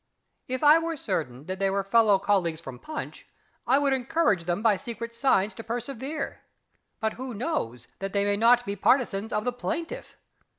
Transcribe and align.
If 0.47 0.63
I 0.63 0.79
were 0.79 0.97
certain 0.97 1.45
that 1.45 1.59
they 1.59 1.69
were 1.69 1.83
fellow 1.83 2.17
colleagues 2.17 2.59
from 2.59 2.79
Punch, 2.79 3.27
I 3.67 3.77
would 3.77 3.93
encourage 3.93 4.45
them 4.45 4.63
by 4.63 4.75
secret 4.75 5.13
signs 5.13 5.53
to 5.53 5.63
persevere 5.63 6.41
but 6.99 7.13
who 7.21 7.35
knows 7.35 7.87
that 7.99 8.11
they 8.11 8.25
may 8.25 8.35
not 8.35 8.65
be 8.65 8.75
partisans 8.75 9.31
of 9.31 9.45
the 9.45 9.53
plaintiff? 9.53 10.17